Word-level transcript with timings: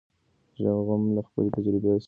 زغم 0.63 1.01
مې 1.05 1.11
له 1.17 1.21
خپلې 1.27 1.49
تجربې 1.55 1.79
څخه 1.83 1.83
ترلاسه 1.83 1.97
کړ. 1.97 1.99